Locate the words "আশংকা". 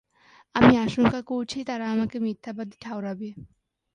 0.85-1.19